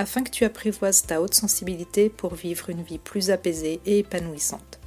[0.00, 4.80] afin que tu apprivoises ta haute sensibilité pour vivre une vie plus apaisée et épanouissante.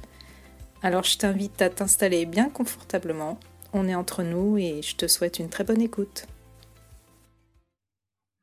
[0.82, 3.38] Alors je t'invite à t'installer bien confortablement,
[3.72, 6.26] on est entre nous et je te souhaite une très bonne écoute.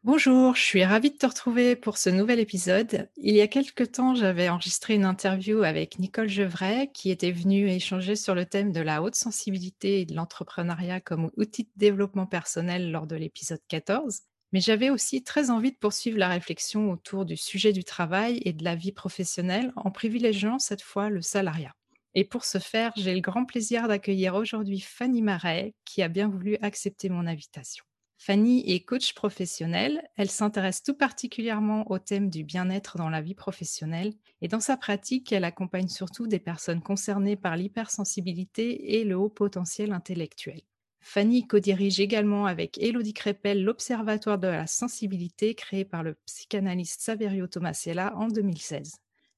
[0.04, 3.10] Bonjour, je suis ravie de te retrouver pour ce nouvel épisode.
[3.18, 7.70] Il y a quelque temps, j'avais enregistré une interview avec Nicole Gevray qui était venue
[7.70, 12.28] échanger sur le thème de la haute sensibilité et de l'entrepreneuriat comme outil de développement
[12.28, 14.22] personnel lors de l'épisode 14.
[14.52, 18.54] Mais j'avais aussi très envie de poursuivre la réflexion autour du sujet du travail et
[18.54, 21.74] de la vie professionnelle en privilégiant cette fois le salariat.
[22.14, 26.28] Et pour ce faire, j'ai le grand plaisir d'accueillir aujourd'hui Fanny Marais qui a bien
[26.28, 27.86] voulu accepter mon invitation.
[28.18, 30.04] Fanny est coach professionnelle.
[30.16, 34.78] Elle s'intéresse tout particulièrement au thème du bien-être dans la vie professionnelle et dans sa
[34.78, 40.62] pratique, elle accompagne surtout des personnes concernées par l'hypersensibilité et le haut potentiel intellectuel.
[41.02, 47.48] Fanny co-dirige également avec Élodie Crépel l'Observatoire de la sensibilité créé par le psychanalyste Saverio
[47.48, 48.98] Tomasella en 2016.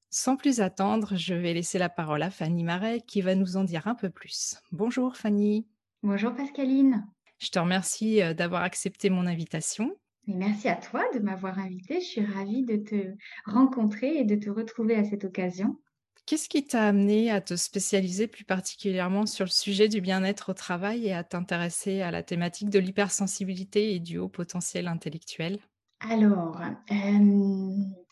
[0.10, 3.64] Sans plus attendre, je vais laisser la parole à Fanny Marais qui va nous en
[3.64, 4.58] dire un peu plus.
[4.72, 5.66] Bonjour Fanny.
[6.04, 7.08] Bonjour Pascaline.
[7.40, 9.90] Je te remercie euh, d'avoir accepté mon invitation.
[10.28, 12.02] merci à toi de m'avoir invitée.
[12.02, 15.80] Je suis ravie de te rencontrer et de te retrouver à cette occasion.
[16.26, 20.54] Qu'est-ce qui t'a amené à te spécialiser plus particulièrement sur le sujet du bien-être au
[20.54, 25.60] travail et à t'intéresser à la thématique de l'hypersensibilité et du haut potentiel intellectuel?
[26.00, 26.60] Alors,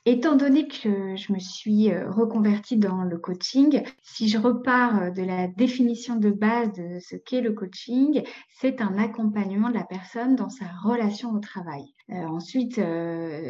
[0.05, 5.47] Étant donné que je me suis reconvertie dans le coaching, si je repars de la
[5.47, 10.49] définition de base de ce qu'est le coaching, c'est un accompagnement de la personne dans
[10.49, 11.83] sa relation au travail.
[12.11, 12.79] Euh, ensuite,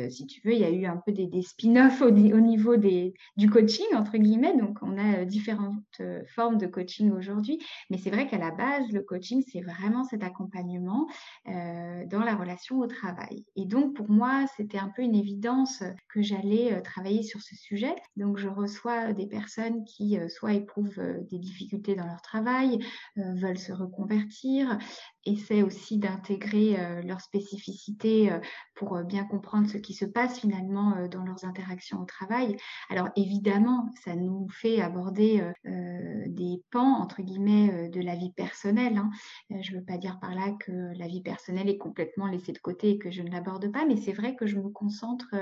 [0.10, 3.50] si tu veux, il y a eu un peu des, spin-offs au, niveau des, du
[3.50, 4.56] coaching, entre guillemets.
[4.58, 6.02] Donc, on a différentes
[6.36, 7.60] formes de coaching aujourd'hui.
[7.90, 11.08] Mais c'est vrai qu'à la base, le coaching, c'est vraiment cet accompagnement
[11.46, 13.46] dans la relation au travail.
[13.56, 17.56] Et donc, pour moi, c'était un peu une évidence que j'allais euh, travailler sur ce
[17.56, 17.96] sujet.
[18.16, 22.80] Donc, je reçois des personnes qui euh, soit éprouvent euh, des difficultés dans leur travail,
[23.16, 24.78] veulent se reconvertir,
[25.26, 28.32] essaient aussi d'intégrer leurs spécificités
[28.76, 32.58] pour bien comprendre ce qui se passe finalement dans leurs interactions au travail.
[32.90, 38.98] Alors, évidemment, ça nous fait aborder des pans, entre guillemets, de la vie personnelle.
[38.98, 39.10] Hein.
[39.50, 42.60] Je ne veux pas dire par là que la vie personnelle est complètement laissée de
[42.60, 45.36] côté et que je ne l'aborde pas, mais c'est vrai que je me concentre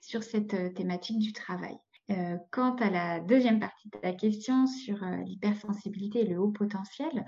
[0.00, 1.76] sur cette euh, thématique du travail.
[2.10, 6.50] Euh, quant à la deuxième partie de la question sur euh, l'hypersensibilité et le haut
[6.50, 7.24] potentiel,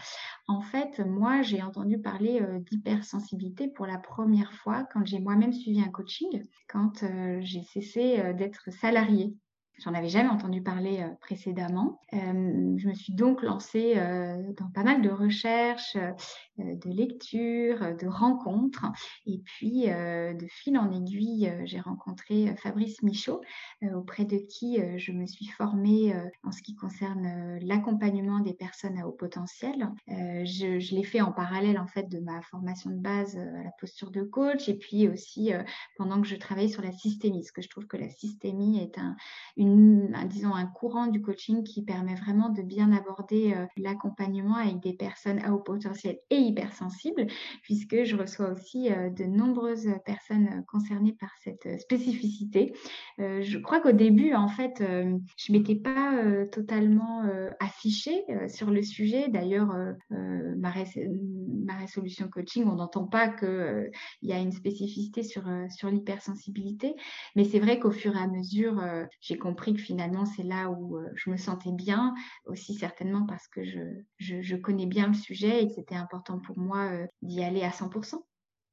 [0.48, 5.80] en fait, moi, j'ai entendu parler d'hypersensibilité pour la première fois quand j'ai moi-même suivi
[5.80, 7.04] un coaching, quand
[7.40, 9.34] j'ai cessé d'être salariée
[9.78, 12.00] J'en avais jamais entendu parler euh, précédemment.
[12.14, 15.96] Euh, je me suis donc lancée euh, dans pas mal de recherches,
[16.58, 18.86] de lectures, de rencontres.
[19.26, 23.42] Et puis, de fil en aiguille, j'ai rencontré Fabrice Michaud,
[23.94, 26.14] auprès de qui je me suis formée
[26.44, 29.90] en ce qui concerne l'accompagnement des personnes à haut potentiel.
[30.08, 34.10] je, l'ai fait en parallèle, en fait, de ma formation de base à la posture
[34.10, 34.70] de coach.
[34.70, 35.52] Et puis aussi,
[35.98, 38.96] pendant que je travaillais sur la systémie, parce que je trouve que la systémie est
[38.98, 39.14] un,
[39.58, 39.65] une
[40.28, 44.92] disons, un courant du coaching qui permet vraiment de bien aborder euh, l'accompagnement avec des
[44.92, 47.26] personnes à haut potentiel et hypersensibles,
[47.62, 52.72] puisque je reçois aussi euh, de nombreuses personnes concernées par cette spécificité.
[53.20, 57.22] Euh, je crois qu'au début, en fait, je m'étais pas totalement
[57.60, 59.28] affichée sur le sujet.
[59.28, 59.74] D'ailleurs,
[60.10, 60.70] ma,
[61.78, 63.90] résolution coaching, on n'entend pas qu'il
[64.22, 66.94] y a une spécificité sur l'hypersensibilité,
[67.34, 68.82] mais c'est vrai qu'au fur et à mesure,
[69.20, 72.14] j'ai compris que finalement c'est là où euh, je me sentais bien,
[72.46, 73.80] aussi certainement parce que je,
[74.18, 77.70] je, connais bien le sujet et que c'était important pour moi euh, d'y aller à
[77.70, 78.14] 100%.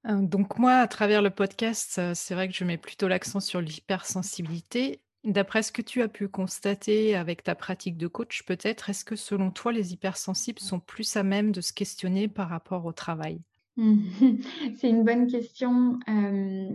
[0.06, 3.62] Euh, donc moi, à travers le podcast, c'est vrai que je mets plutôt l'accent sur
[3.62, 5.02] l'hypersensibilité.
[5.24, 9.16] D'après ce que tu as pu constater avec ta pratique de coach, peut-être, est-ce que
[9.16, 13.40] selon toi, les hypersensibles sont plus à même de se questionner par rapport au travail?
[14.78, 16.00] C'est une bonne question.
[16.08, 16.70] Euh,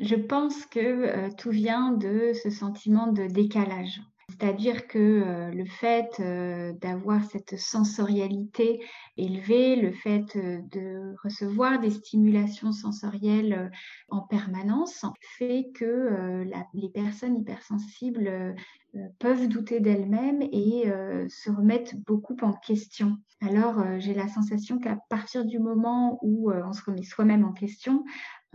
[0.00, 4.00] je pense que euh, tout vient de ce sentiment de décalage.
[4.28, 6.20] C'est-à-dire que le fait
[6.80, 8.84] d'avoir cette sensorialité
[9.16, 13.70] élevée, le fait de recevoir des stimulations sensorielles
[14.08, 15.04] en permanence,
[15.38, 16.44] fait que
[16.74, 18.56] les personnes hypersensibles
[19.18, 20.84] peuvent douter d'elles-mêmes et
[21.28, 23.16] se remettre beaucoup en question.
[23.40, 28.04] Alors, j'ai la sensation qu'à partir du moment où on se remet soi-même en question,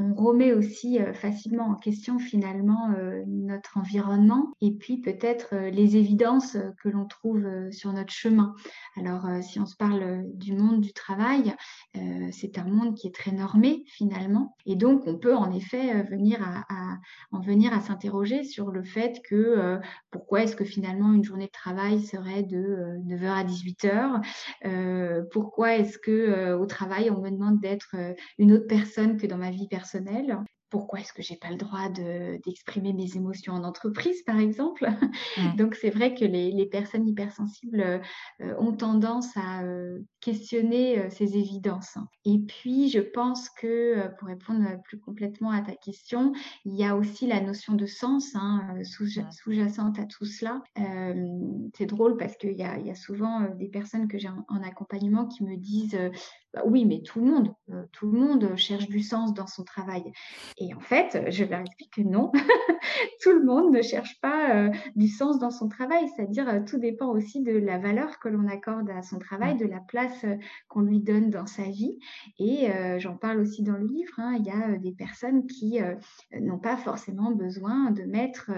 [0.02, 5.70] on remet aussi euh, facilement en question finalement euh, notre environnement et puis peut-être euh,
[5.70, 8.56] les évidences que l'on trouve sur notre chemin.
[8.98, 11.54] Alors si on se parle du monde du travail,
[12.32, 16.40] c'est un monde qui est très normé finalement et donc on peut en effet venir
[16.44, 16.98] à,
[17.32, 21.52] en venir à s'interroger sur le fait que pourquoi est-ce que finalement une journée de
[21.52, 27.96] travail serait de 9h à 18h Pourquoi est-ce que au travail on me demande d'être
[28.38, 29.91] une autre personne que dans ma vie personnelle
[30.72, 34.90] pourquoi est-ce que j'ai pas le droit d'exprimer mes émotions en entreprise, par exemple?
[35.38, 35.56] Mmh.
[35.58, 38.02] Donc c'est vrai que les, personnes hypersensibles
[38.42, 41.98] euh, ont tendance à euh, questionner euh, ces évidences.
[42.24, 46.32] Et puis je pense que pour répondre plus complètement à ta question,
[46.64, 50.62] il y a aussi la notion de sens hein, sous-jacente à tout cela.
[51.76, 55.44] c'est drôle parce qu'il y, y a, souvent des personnes que j'ai en, accompagnement qui
[55.44, 55.98] me disent
[56.54, 59.64] bah oui, mais tout le monde, euh, tout le monde cherche du sens dans son
[59.64, 60.12] travail.
[60.58, 62.32] Et en fait, je leur explique que non,
[63.22, 66.10] tout le monde ne cherche pas euh, du sens dans son travail.
[66.14, 69.66] C'est-à-dire, euh, tout dépend aussi de la valeur que l'on accorde à son travail, de
[69.66, 70.26] la place
[70.68, 71.98] qu'on lui donne dans sa vie.
[72.38, 72.68] Et
[72.98, 74.14] j'en parle aussi dans le livre.
[74.18, 75.80] Hein, il y a des personnes qui
[76.40, 78.52] n'ont pas forcément besoin de mettre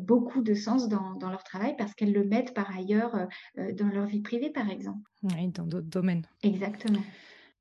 [0.00, 4.06] beaucoup de sens dans, dans, leur travail parce qu'elles le mettent par ailleurs dans leur
[4.06, 5.10] vie privée, par exemple.
[5.22, 6.26] Oui, dans d'autres domaines.
[6.42, 7.03] Exactement.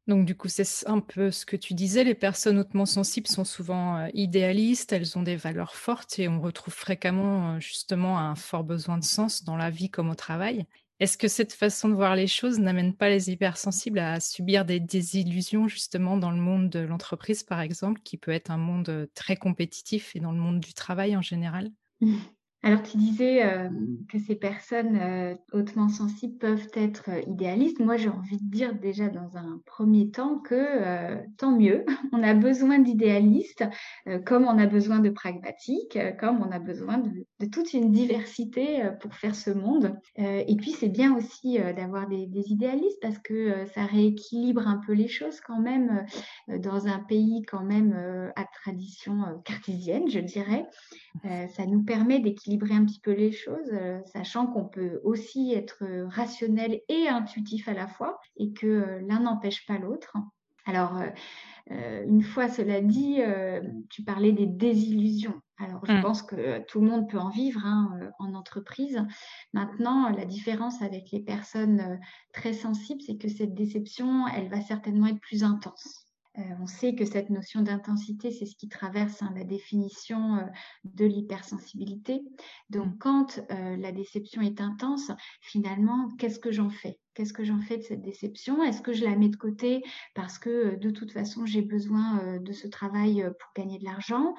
[0.08, 3.46] Donc du coup, c'est un peu ce que tu disais, les personnes hautement sensibles sont
[3.46, 8.36] souvent euh, idéalistes, elles ont des valeurs fortes et on retrouve fréquemment euh, justement un
[8.36, 10.66] fort besoin de sens dans la vie comme au travail.
[11.00, 14.82] Est-ce que cette façon de voir les choses n'amène pas les hypersensibles à subir des
[14.82, 19.08] désillusions justement dans le monde de l'entreprise, par exemple, qui peut être un monde euh,
[19.16, 21.72] très compétitif et dans le monde du travail en général?
[22.66, 23.68] Alors, tu disais euh,
[24.08, 27.82] que ces personnes euh, hautement sensibles peuvent être euh, idéalistes.
[27.82, 31.84] Moi, j'ai envie de dire déjà dans un premier temps que tant mieux.
[32.14, 33.66] On a besoin d'idéalistes,
[34.26, 39.14] comme on a besoin de pragmatiques, comme on a besoin de, toute une diversité pour
[39.16, 39.98] faire ce monde.
[40.16, 44.94] et puis, c'est bien aussi d'avoir des, des, idéalistes parce que ça rééquilibre un peu
[44.94, 46.06] les choses quand même
[46.48, 47.94] dans un pays quand même
[48.36, 50.66] à tradition cartésienne, je dirais.
[51.24, 55.84] ça nous permet d'équilibrer un petit peu les choses, euh, sachant qu'on peut aussi être
[56.08, 60.16] rationnel et intuitif à la fois et que euh, l'un n'empêche pas l'autre.
[60.66, 61.02] Alors,
[61.72, 63.20] euh, une fois cela dit,
[63.90, 65.42] tu parlais des désillusions.
[65.58, 66.02] Alors, je mmh.
[66.02, 69.06] pense que tout le monde peut en vivre hein, en entreprise.
[69.52, 72.00] Maintenant, la différence avec les personnes
[72.32, 76.13] très sensibles, c'est que cette déception, elle va certainement être plus intense.
[76.40, 80.46] Euh, on sait que cette notion d'intensité, c'est ce qui traverse hein, la définition euh,
[80.84, 82.24] de l'hypersensibilité.
[82.70, 82.98] Donc, mmh.
[82.98, 87.00] quand euh, la déception est intense, finalement, qu'est-ce que j'en fais?
[87.14, 88.64] Qu'est-ce que j'en fais de cette déception?
[88.64, 89.84] Est-ce que je la mets de côté
[90.16, 94.34] parce que de toute façon j'ai besoin de ce travail pour gagner de l'argent?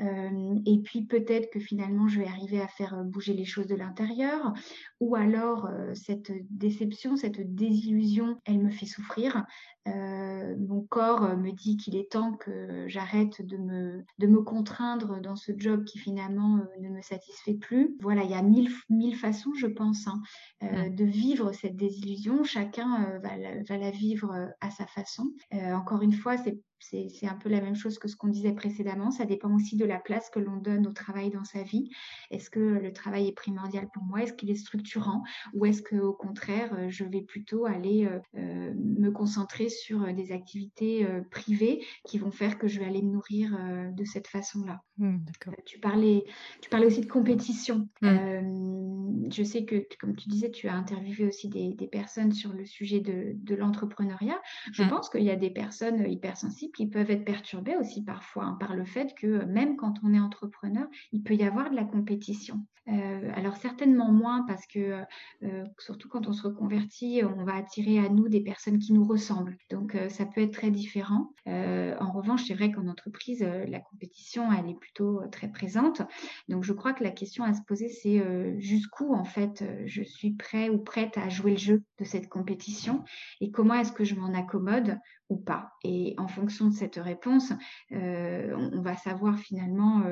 [0.00, 4.52] Et puis peut-être que finalement je vais arriver à faire bouger les choses de l'intérieur?
[5.00, 9.44] Ou alors cette déception, cette désillusion, elle me fait souffrir.
[9.86, 15.36] mon corps me dit qu'il est temps que j'arrête de me, de me contraindre dans
[15.36, 17.96] ce job qui finalement ne me satisfait plus.
[18.00, 20.20] Voilà, il y a mille, mille façons, je pense, hein,
[20.60, 20.94] mmh.
[20.94, 25.32] de vivre cette désillusion chacun euh, va la, vivre euh, à sa façon.
[25.54, 28.52] Euh, encore une fois, c'est c'est un peu la même chose que ce qu'on disait
[28.52, 29.10] précédemment.
[29.10, 31.90] Ça dépend aussi de la place que l'on donne au travail dans sa vie.
[32.30, 34.22] Est-ce que le travail est primordial pour moi?
[34.22, 35.22] Est-ce qu'il est structurant?
[35.54, 40.32] Ou est-ce qu'au contraire, euh, je vais plutôt aller euh, euh, me concentrer sur des
[40.32, 43.56] activités privées qui vont faire que je vais aller me nourrir
[43.92, 44.82] de cette façon-là?
[44.98, 45.18] Mmh,
[45.64, 46.24] tu, parlais,
[46.60, 47.88] tu parlais aussi de compétition.
[48.02, 49.30] Mmh.
[49.32, 53.00] je sais que, comme tu disais, tu as interviewé aussi des, personnes sur le sujet
[53.00, 54.40] de, de l'entrepreneuriat.
[54.72, 54.88] Je mmh.
[54.88, 58.74] pense qu'il y a des personnes hypersensibles qui peuvent être perturbés aussi parfois hein, par
[58.74, 61.84] le fait que euh, même quand on est entrepreneur, il peut y avoir de la
[61.84, 62.64] compétition.
[62.88, 65.02] Euh, alors certainement moins parce que
[65.42, 69.04] euh, surtout quand on se reconvertit, on va attirer à nous des personnes qui nous
[69.04, 69.56] ressemblent.
[69.70, 71.32] Donc ça peut être très différent.
[71.46, 76.02] en revanche, c'est vrai qu'en entreprise, la compétition, elle est plutôt très présente.
[76.48, 78.22] Donc je crois que la question à se poser, c'est
[78.60, 83.02] jusqu'où en fait je suis prêt ou prête à jouer le jeu de cette compétition
[83.40, 85.72] et comment est-ce que je m'en accommode ou pas.
[85.82, 87.52] Et en fonction de cette réponse,
[87.90, 90.02] on, va savoir finalement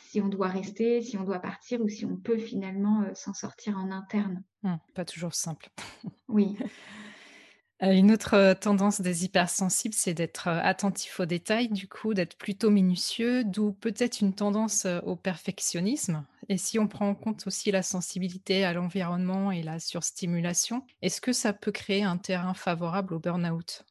[0.00, 3.78] si on doit rester, si on doit partir ou si on peut finalement s'en sortir
[3.78, 4.42] en interne.
[4.62, 5.70] Mmh, pas toujours simple.
[6.28, 6.56] Oui.
[7.80, 13.44] Une autre tendance des hypersensibles, c'est d'être attentif aux détails, du coup, d'être plutôt minutieux,
[13.44, 16.24] d'où peut-être une tendance au perfectionnisme.
[16.48, 21.20] Et si on prend en compte aussi la sensibilité à l'environnement et la surstimulation, est-ce
[21.20, 23.84] que ça peut créer un terrain favorable au burn-out?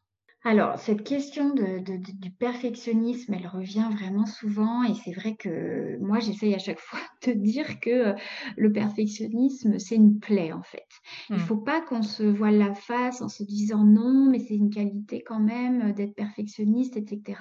[0.46, 6.20] Alors, cette question de, du perfectionnisme, elle revient vraiment souvent et c'est vrai que moi,
[6.20, 8.14] j'essaye à chaque fois de dire que euh,
[8.58, 10.88] le perfectionnisme, c'est une plaie en fait.
[11.30, 11.44] Il ne mmh.
[11.44, 15.24] faut pas qu'on se voile la face en se disant non, mais c'est une qualité
[15.26, 17.40] quand même euh, d'être perfectionniste, etc.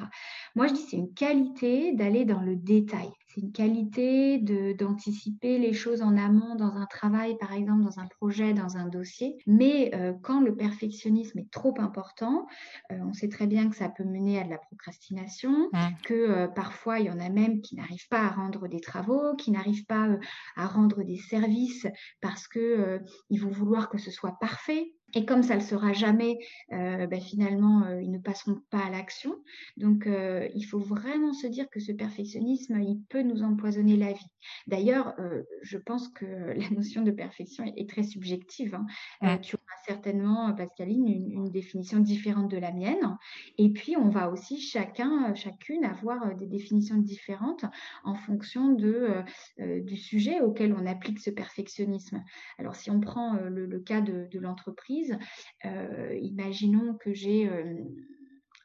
[0.54, 3.10] Moi, je dis c'est une qualité d'aller dans le détail.
[3.34, 4.38] C'est une qualité
[4.78, 8.88] d'anticiper les choses en amont dans un travail, par exemple, dans un projet, dans un
[8.88, 9.38] dossier.
[9.46, 12.46] Mais euh, quand le perfectionnisme est trop important,
[12.90, 15.78] euh, on sait très bien que ça peut mener à de la procrastination, mmh.
[16.04, 19.34] que euh, parfois il y en a même qui n'arrivent pas à rendre des travaux,
[19.36, 20.08] qui n'arrivent pas
[20.56, 21.86] à rendre des services
[22.20, 24.92] parce qu'ils vont vouloir que ce soit parfait.
[25.14, 26.38] Et comme ça ne le sera jamais,
[26.72, 29.34] euh, ben finalement, euh, ils ne passeront pas à l'action.
[29.76, 34.12] Donc, euh, il faut vraiment se dire que ce perfectionnisme, il peut nous empoisonner la
[34.12, 34.26] vie.
[34.66, 35.14] D'ailleurs,
[35.62, 36.24] je pense que
[36.56, 38.78] la notion de perfection est, très subjective.
[39.20, 39.38] Hein.
[39.38, 43.18] tu certainement, Pascaline, une, une, définition différente de la mienne.
[43.58, 47.64] Et puis, on va aussi chacun, chacune avoir des définitions différentes
[48.04, 49.22] en fonction de,
[49.58, 52.22] du sujet auquel on applique ce perfectionnisme.
[52.58, 55.18] Alors, si on prend le, cas de, l'entreprise,
[55.64, 57.74] euh, imaginons que j'ai euh,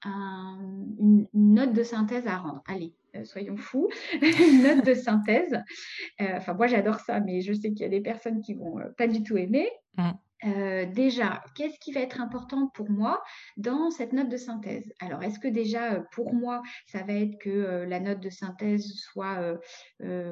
[0.05, 2.61] une, note de synthèse à rendre.
[2.67, 3.89] Allez, euh, soyons fous,
[4.21, 5.57] une note de synthèse.
[6.19, 9.07] enfin, moi, j'adore ça, mais je sais qu'il y a des personnes qui vont pas
[9.07, 9.69] du tout aimer.
[10.45, 13.23] Euh, déjà, qu'est-ce qui va être important pour moi
[13.57, 14.93] dans cette note de synthèse?
[14.99, 18.29] Alors, est-ce que déjà, euh, pour moi, ça va être que euh, la note de
[18.29, 19.57] synthèse soit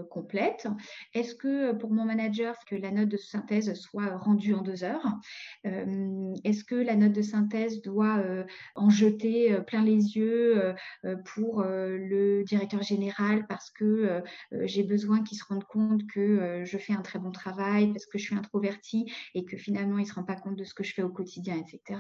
[0.10, 0.68] complète?
[1.14, 5.06] Est-ce que pour mon manager, que la note de synthèse soit rendue en deux heures?
[5.64, 8.24] Est-ce que la note de synthèse doit
[8.76, 10.74] en jeter plein les yeux
[11.26, 14.22] pour le directeur général parce que
[14.64, 18.18] j'ai besoin qu'il se rende compte que je fais un très bon travail, parce que
[18.18, 20.84] je suis introvertie et que finalement, il ne se rend pas compte de ce que
[20.84, 22.00] je fais au quotidien, etc.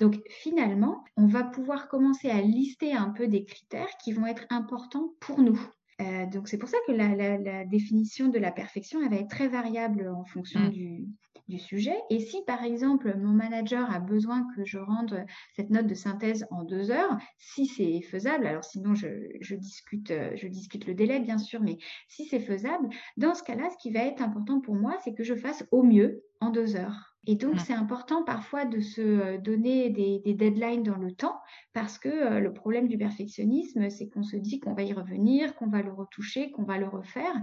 [0.00, 4.44] Donc finalement, on va pouvoir commencer à lister un peu des critères qui vont être
[4.50, 5.60] importants pour nous.
[6.00, 9.48] Euh, donc c'est pour ça que la, définition de la perfection elle va être très
[9.48, 10.70] variable en fonction mm.
[10.70, 11.06] du,
[11.48, 11.94] du, sujet.
[12.10, 15.24] Et si par exemple mon manager a besoin que je rende
[15.54, 19.06] cette note de synthèse en deux heures, si c'est faisable, alors sinon je,
[19.40, 23.70] je, discute, je discute le délai bien sûr, mais si c'est faisable, dans ce cas-là,
[23.70, 26.74] ce qui va être important pour moi, c'est que je fasse au mieux en deux
[26.74, 27.13] heures.
[27.26, 31.40] Et donc, c'est important parfois de se euh, donner des, deadlines dans le temps
[31.72, 35.54] parce que euh, le problème du perfectionnisme, c'est qu'on se dit qu'on va y revenir,
[35.56, 37.34] qu'on va le retoucher, qu'on va le refaire.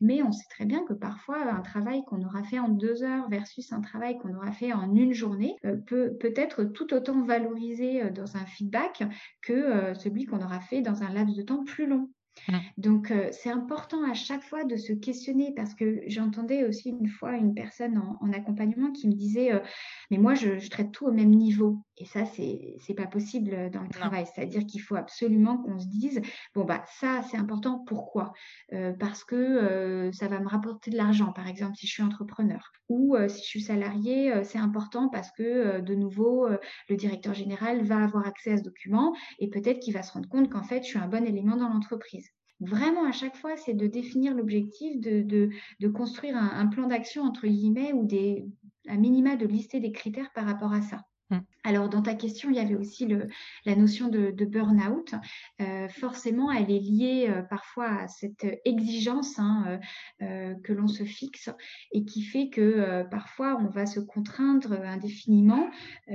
[0.00, 3.28] Mais on sait très bien que parfois, un travail qu'on aura fait en deux heures
[3.28, 7.22] versus un travail qu'on aura fait en une journée euh, peut, peut être tout autant
[7.22, 9.04] valorisé dans un feedback
[9.42, 12.10] que celui qu'on aura fait dans un laps de temps plus long.
[12.76, 17.08] Donc, euh, c'est important à chaque fois de se questionner parce que j'entendais aussi une
[17.08, 19.60] fois une personne en, accompagnement qui me disait euh,
[20.10, 21.82] Mais moi, je, traite tout au même niveau.
[21.98, 24.26] Et ça, c'est n'est pas possible dans le travail.
[24.26, 26.20] C'est-à-dire qu'il faut absolument qu'on se dise
[26.54, 27.82] Bon, bah, ça, c'est important.
[27.86, 28.32] Pourquoi?
[28.72, 32.72] Euh, Parce que ça va me rapporter de l'argent, par exemple, si je suis entrepreneur.
[32.88, 36.48] Ou si je suis salarié, c'est important parce que, de nouveau,
[36.88, 40.28] le directeur général va avoir accès à ce document et peut-être qu'il va se rendre
[40.28, 42.28] compte qu'en fait, je suis un bon élément dans l'entreprise.
[42.60, 47.22] Vraiment, à chaque fois, c'est de définir l'objectif, de, de, construire un, un plan d'action,
[47.22, 48.46] entre guillemets, ou des,
[48.88, 51.02] un minima de lister des critères par rapport à ça.
[51.30, 51.38] Mmh.
[51.64, 53.28] Alors, dans ta question, il y avait aussi le,
[53.66, 55.12] la notion de, burn-out.
[55.60, 59.78] Euh, forcément, elle est liée euh, parfois à cette exigence hein,
[60.22, 61.50] euh, que l'on se fixe
[61.92, 65.68] et qui fait que parfois, on va se contraindre indéfiniment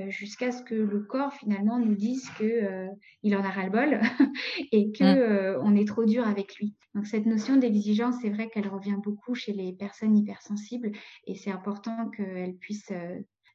[0.07, 3.99] jusqu'à ce que le corps, finalement, nous dise qu'il en a ras-le-bol
[4.71, 5.77] et qu'on mmh.
[5.77, 6.75] est trop dur avec lui.
[6.95, 10.91] Donc, cette notion d'exigence, c'est vrai qu'elle revient beaucoup chez les personnes hypersensibles
[11.27, 12.93] et c'est important qu'elles puissent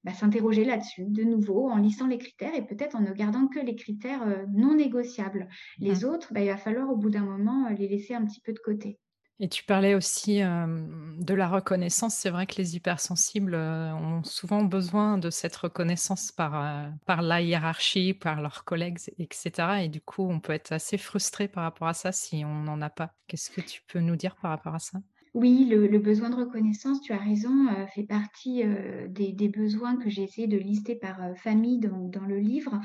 [0.05, 3.59] bah, s'interroger là-dessus de nouveau en lisant les critères et peut-être en ne gardant que
[3.59, 5.49] les critères euh, non négociables.
[5.78, 6.09] Les mmh.
[6.09, 8.52] autres, bah, il va falloir au bout d'un moment euh, les laisser un petit peu
[8.52, 8.99] de côté.
[9.40, 12.17] Et tu parlais aussi de la reconnaissance.
[12.17, 17.40] C'est vrai que les hypersensibles euh, ont souvent besoin de cette reconnaissance par, par la
[17.40, 19.85] hiérarchie, par leurs collègues, etc.
[19.85, 22.81] Et du coup, on peut être assez frustré par rapport à ça si on n'en
[22.81, 23.14] a pas.
[23.28, 24.99] Qu'est-ce que tu peux nous dire par rapport à ça?
[25.35, 30.09] Oui, le, besoin de reconnaissance, tu as raison, euh, fait partie euh, des, besoins que
[30.09, 32.81] j'ai essayé de lister par euh, famille dans, le livre.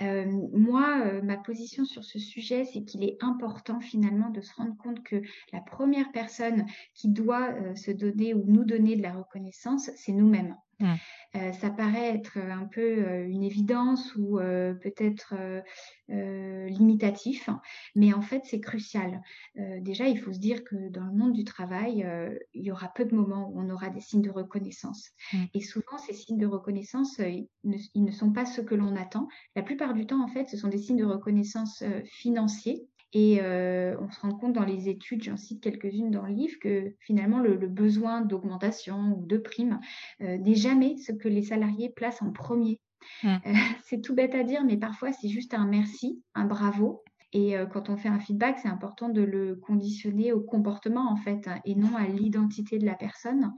[0.00, 5.02] moi, ma position sur ce sujet, c'est qu'il est important finalement de se rendre compte
[5.02, 10.12] que la première personne qui doit se donner ou nous donner de la reconnaissance, c'est
[10.12, 10.56] nous-mêmes.
[10.80, 10.94] Mmh.
[11.36, 15.34] Euh, ça paraît être un peu euh, une évidence ou euh, peut-être
[16.08, 17.50] limitatif,
[17.94, 19.20] mais en fait c'est crucial.
[19.56, 22.06] déjà, il faut se dire que dans le monde du travail,
[22.54, 25.10] il y aura peu de moments où on aura des signes de reconnaissance.
[25.32, 25.44] Mmh.
[25.52, 29.28] Et souvent, ces signes de reconnaissance, ils ne, sont pas ceux que l'on attend.
[29.54, 33.96] La plupart du temps, en fait, ce sont des signes de reconnaissance financiers et euh,
[34.00, 37.40] on se rend compte dans les études, j'en cite quelques-unes dans le livre, que finalement
[37.40, 39.80] le, besoin d'augmentation ou de prime
[40.20, 42.80] euh, n'est jamais ce que les salariés placent en premier.
[43.22, 43.28] Mmh.
[43.28, 43.52] Euh,
[43.84, 47.66] c'est tout bête à dire, mais parfois c'est juste un merci, un bravo, et euh,
[47.66, 51.60] quand on fait un feedback, c'est important de le conditionner au comportement en fait hein,
[51.64, 53.52] et non à l'identité de la personne.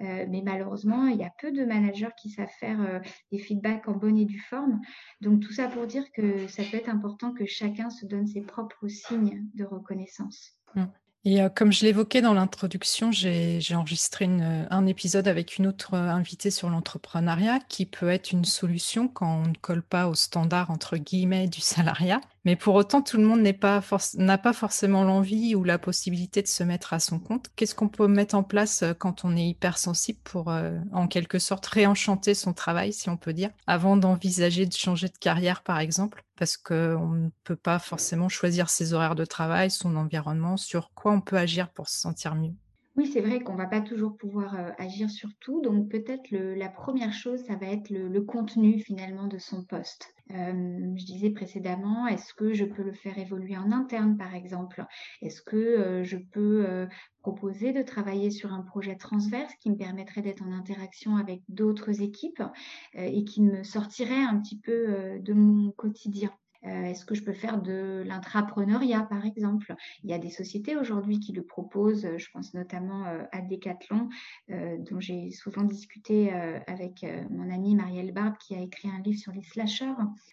[0.00, 3.00] Euh, mais malheureusement, il y a peu de managers qui savent faire euh,
[3.32, 4.80] des feedbacks en bonne et due forme.
[5.22, 8.42] Donc tout ça pour dire que ça peut être important que chacun se donne ses
[8.42, 10.56] propres signes de reconnaissance.
[10.74, 10.84] Mmh.
[11.26, 16.68] Et comme je l'évoquais dans l'introduction, j'ai enregistré un épisode avec une autre invitée sur
[16.68, 21.48] l'entrepreneuriat qui peut être une solution quand on ne colle pas au standard entre guillemets
[21.48, 22.20] du salariat.
[22.44, 26.46] Mais pour autant, tout le monde n'a pas, pas forcément l'envie ou la possibilité de
[26.46, 27.48] se mettre à son compte.
[27.56, 31.38] Qu'est-ce qu'on peut mettre en place euh, quand on est hypersensible pour, euh, en quelque
[31.38, 35.78] sorte, réenchanter son travail, si on peut dire, avant d'envisager de changer de carrière, par
[35.78, 36.22] exemple?
[36.36, 41.12] Parce qu'on ne peut pas forcément choisir ses horaires de travail, son environnement, sur quoi
[41.12, 42.54] on peut agir pour se sentir mieux.
[42.96, 45.60] Oui, c'est vrai qu'on va pas toujours pouvoir euh, agir sur tout.
[45.62, 50.14] Donc peut-être la première chose, ça va être le, contenu finalement de son poste.
[50.30, 54.84] Euh, je disais précédemment, est-ce que je peux le faire évoluer en interne par exemple?
[55.22, 56.86] Est-ce que euh, je peux
[57.20, 62.00] proposer de travailler sur un projet transverse qui me permettrait d'être en interaction avec d'autres
[62.00, 62.42] équipes
[62.94, 66.30] et qui me sortirait un petit peu de mon quotidien?
[66.66, 69.74] Euh, est-ce que je peux faire de l'intrapreneuriat, par exemple?
[70.02, 72.08] Il y a des sociétés aujourd'hui qui le proposent.
[72.16, 74.08] Je pense notamment euh, à Decathlon,
[74.50, 76.32] euh, dont j'ai souvent discuté
[76.66, 79.84] avec mon amie Marielle Barbe, qui a écrit un livre sur les slashers.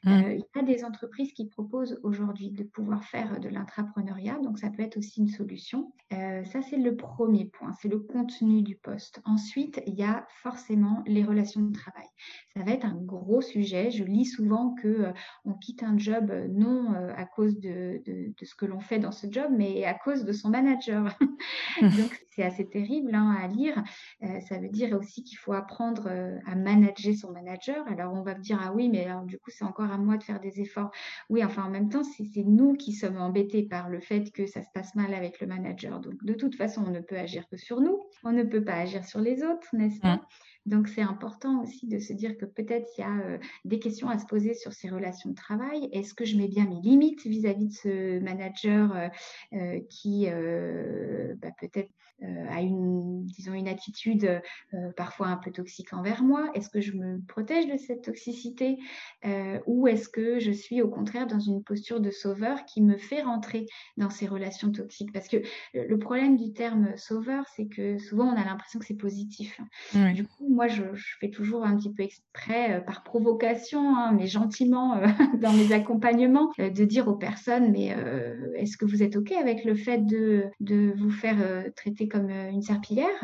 [0.03, 0.21] Mmh.
[0.31, 4.69] il y a des entreprises qui proposent aujourd'hui de pouvoir faire de l'intrapreneuriat, donc ça
[4.69, 5.91] peut être aussi une solution.
[6.09, 9.21] ça, c'est le premier point, c'est le contenu du poste.
[9.25, 12.07] Ensuite, il y a forcément les relations de travail.
[12.55, 13.91] Ça va être un gros sujet.
[13.91, 15.11] Je lis souvent que
[15.45, 18.01] on quitte un job euh, non euh, à cause de,
[18.41, 21.17] ce que l'on fait dans ce job, mais à cause de son manager.
[22.31, 23.83] c'est assez terrible hein, à lire.
[24.23, 26.09] Euh, ça veut dire aussi qu'il faut apprendre
[26.45, 27.85] à manager son manager.
[27.87, 30.17] Alors on va me dire ah oui, mais alors du coup c'est encore à moi
[30.17, 30.91] de faire des efforts.
[31.29, 34.63] Oui, enfin en même temps c'est nous qui sommes embêtés par le fait que ça
[34.63, 35.99] se passe mal avec le manager.
[35.99, 38.75] Donc de toute façon on ne peut agir que sur nous, on ne peut pas
[38.75, 40.15] agir sur les autres, n'est-ce pas?
[40.15, 40.21] Mmh.
[40.67, 44.09] Donc c'est important aussi de se dire que peut-être il y a euh, des questions
[44.09, 45.89] à se poser sur ces relations de travail.
[45.91, 49.07] Est-ce que je mets bien mes limites vis-à-vis de ce manager euh,
[49.53, 50.27] euh, qui
[51.41, 51.89] bah, peut-être
[52.21, 54.41] a une, disons, une attitude
[54.95, 56.51] parfois un peu toxique envers moi.
[56.53, 58.77] Est-ce que je me protège de cette toxicité
[59.65, 63.21] ou est-ce que je suis au contraire dans une posture de sauveur qui me fait
[63.21, 63.65] rentrer
[63.97, 65.11] dans ces relations toxiques?
[65.13, 65.37] Parce que
[65.73, 69.59] le problème du terme sauveur, c'est que souvent on a l'impression que c'est positif.
[70.13, 70.83] Du coup, moi, je,
[71.19, 75.07] fais toujours un petit peu exprès, euh, par provocation, hein, mais gentiment euh,
[75.41, 77.95] dans mes accompagnements, euh, de dire aux personnes, mais
[78.55, 82.61] est-ce que vous êtes OK avec le fait de, de vous faire traiter comme une
[82.61, 83.21] serpillière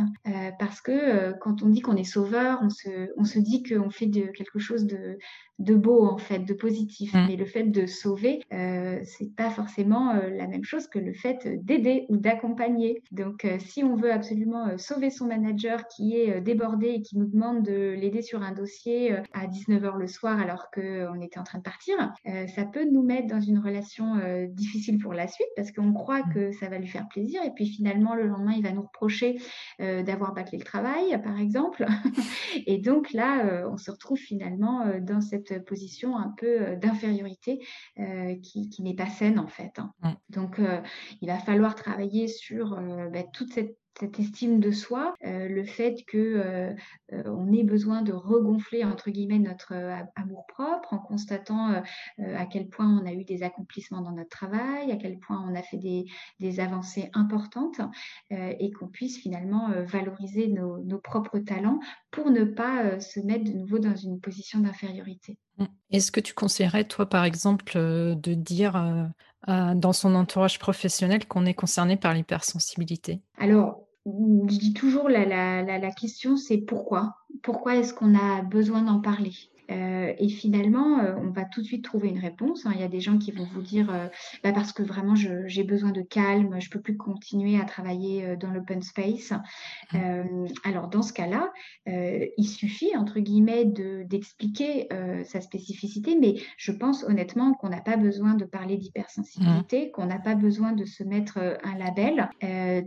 [0.59, 4.07] Parce que quand on dit qu'on est sauveur, on se, on se dit qu'on fait
[4.07, 5.17] de, quelque chose de,
[5.59, 7.13] de beau en fait, de positif.
[7.13, 7.25] Mm.
[7.27, 11.13] Mais le fait de sauver, euh, c'est pas forcément euh, la même chose que le
[11.13, 13.01] fait d'aider ou d'accompagner.
[13.11, 17.17] Donc, euh, si on veut absolument euh, sauver son manager qui est débordé et qui
[17.17, 21.43] nous demande de l'aider sur un dossier à 19h le soir alors qu'on était en
[21.43, 24.15] train de partir, ça peut nous mettre dans une relation
[24.49, 26.33] difficile pour la suite parce qu'on croit mm.
[26.33, 29.39] que ça va lui faire plaisir et puis finalement le lendemain il va nous reprocher
[29.79, 31.85] d'avoir bâclé le travail, par exemple.
[32.65, 37.65] et donc là, on se retrouve finalement dans cette position un peu euh, d'infériorité
[37.99, 39.79] euh, qui, n'est pas saine en fait.
[39.79, 39.93] Hein.
[40.01, 40.11] Mm.
[40.29, 40.81] Donc euh,
[41.21, 42.79] il va falloir travailler sur
[43.11, 46.73] bah, toute cette cette estime de soi, euh, le fait que euh,
[47.13, 49.73] euh, on ait besoin de regonfler entre guillemets notre
[50.15, 51.81] amour propre en constatant
[52.19, 55.55] à quel point on a eu des accomplissements dans notre travail, à quel point on
[55.55, 57.79] a fait des, avancées importantes
[58.29, 61.79] et qu'on puisse finalement valoriser nos, nos, propres talents
[62.11, 65.37] pour ne pas se mettre de nouveau dans une position d'infériorité.
[65.57, 65.65] Mmh.
[65.91, 69.11] Est-ce que tu conseillerais, toi, par exemple, de dire
[69.47, 73.21] dans son entourage professionnel qu'on est concerné par l'hypersensibilité?
[73.37, 77.17] Alors, je dis toujours la, la, la question, c'est pourquoi?
[77.43, 79.33] Pourquoi est-ce qu'on a besoin d'en parler?
[79.71, 82.65] Euh, et finalement, euh, on va tout de suite trouver une réponse.
[82.65, 82.71] Hein.
[82.75, 84.07] Il y a des gens qui vont vous dire euh,
[84.43, 88.51] bah parce que vraiment j'ai besoin de calme, je peux plus continuer à travailler dans
[88.51, 89.33] l'open space.
[89.93, 90.45] Mmh.
[90.63, 91.51] alors dans ce cas-là,
[91.85, 94.87] il suffit entre guillemets d'expliquer
[95.25, 99.91] sa spécificité, mais je pense honnêtement qu'on n'a pas besoin de parler d'hypersensibilité, mmh.
[99.91, 102.29] qu'on n'a pas besoin de se mettre un label.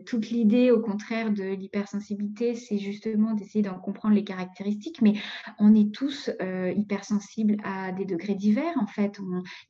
[0.07, 5.15] toute l'idée, au contraire, de l'hypersensibilité, c'est justement d'essayer d'en comprendre les caractéristiques, mais
[5.59, 6.31] on est tous
[6.73, 8.73] hypersensibles à des degrés divers.
[8.81, 9.19] En fait,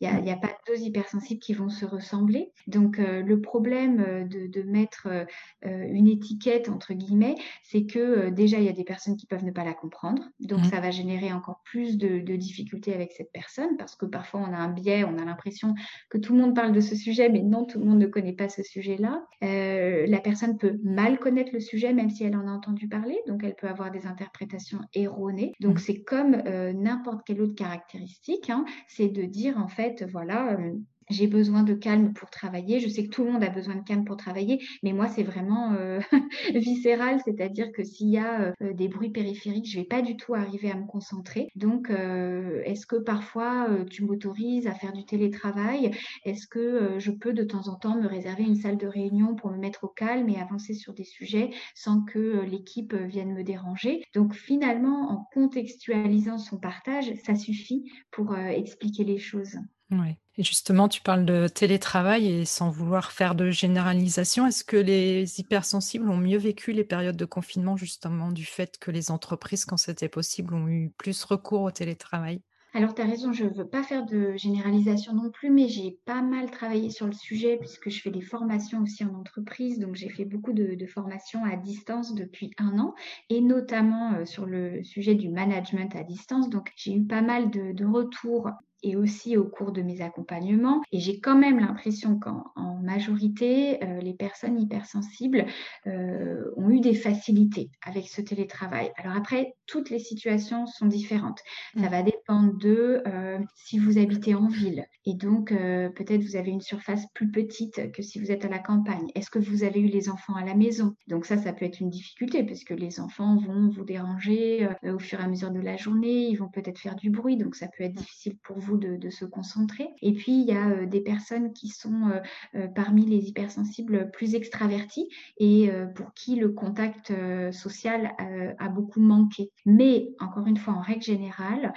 [0.00, 2.52] il n'y a, pas deux hypersensibles qui vont se ressembler.
[2.66, 5.24] Donc, euh, le problème euh, de, mettre euh,
[5.64, 9.50] une étiquette, entre guillemets, c'est que déjà, il y a des personnes qui peuvent ne
[9.50, 10.22] pas la comprendre.
[10.40, 10.70] Donc, mmh.
[10.70, 14.56] ça va générer encore plus de, difficultés avec cette personne parce que parfois, on a
[14.56, 15.74] un biais, on a l'impression
[16.08, 18.32] que tout le monde parle de ce sujet, mais non, tout le monde ne connaît
[18.32, 19.26] pas ce sujet-là.
[19.40, 23.18] la personne peut mal connaître le sujet, même si elle en a entendu parler.
[23.26, 25.52] Donc, elle peut avoir des interprétations erronées.
[25.60, 25.78] Donc, mmh.
[25.78, 26.42] c'est comme
[26.90, 30.74] n'importe quelle autre caractéristique, hein, c'est de dire en fait, voilà, euh,
[31.10, 32.80] j'ai besoin de calme pour travailler.
[32.80, 35.22] Je sais que tout le monde a besoin de calme pour travailler, mais moi, c'est
[35.22, 36.00] vraiment euh,
[36.54, 40.34] viscéral, c'est-à-dire que s'il y a euh, des bruits périphériques, je vais pas du tout
[40.34, 41.48] arriver à me concentrer.
[41.56, 45.90] Donc, est-ce que parfois tu m'autorises à faire du télétravail?
[46.24, 49.50] Est-ce que je peux de temps en temps me réserver une salle de réunion pour
[49.50, 54.02] me mettre au calme et avancer sur des sujets sans que l'équipe vienne me déranger?
[54.14, 59.56] Donc, finalement, en contextualisant son partage, ça suffit pour expliquer les choses.
[59.90, 60.16] Ouais.
[60.36, 65.40] Et justement, tu parles de télétravail et sans vouloir faire de généralisation, est-ce que les
[65.40, 69.76] hypersensibles ont mieux vécu les périodes de confinement justement du fait que les entreprises, quand
[69.76, 72.40] c'était possible, ont eu plus recours au télétravail?
[72.72, 75.98] Alors, tu as raison, je ne veux pas faire de généralisation non plus, mais j'ai
[76.04, 79.80] pas mal travaillé sur le sujet puisque je fais des formations aussi en entreprise.
[79.80, 82.94] Donc, j'ai fait beaucoup de, formations à distance depuis un an
[83.28, 86.48] et notamment euh, sur le sujet du management à distance.
[86.48, 88.48] Donc, j'ai eu pas mal de, de retours
[88.82, 90.82] et aussi au cours de mes accompagnements.
[90.92, 92.44] Et j'ai quand même l'impression qu'en
[92.82, 95.46] majorité, euh, les personnes hypersensibles
[95.86, 98.90] euh, ont eu des facilités avec ce télétravail.
[98.96, 101.40] Alors après, toutes les situations sont différentes.
[101.74, 101.90] Ça mm.
[101.90, 106.60] va dépendre de euh, si vous habitez en ville et donc peut-être vous avez une
[106.60, 109.08] surface plus petite que si vous êtes à la campagne.
[109.14, 110.94] Est-ce que vous avez eu les enfants à la maison?
[111.08, 114.98] Donc ça, ça peut être une difficulté parce que les enfants vont vous déranger au
[114.98, 117.66] fur et à mesure de la journée, ils vont peut-être faire du bruit, donc ça
[117.68, 119.88] peut être difficile pour vous de, se concentrer.
[120.02, 122.20] Et puis, il y a euh, des personnes qui sont euh,
[122.54, 127.12] euh, parmi les hypersensibles plus extravertis et pour qui le contact
[127.52, 129.50] social a beaucoup manqué.
[129.66, 131.72] Mais, encore une fois, en règle générale,